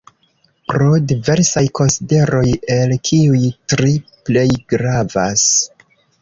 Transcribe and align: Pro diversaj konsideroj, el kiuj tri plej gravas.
Pro 0.69 0.85
diversaj 1.11 1.61
konsideroj, 1.79 2.45
el 2.77 2.95
kiuj 3.11 3.43
tri 3.75 3.93
plej 4.31 4.49
gravas. 4.75 5.47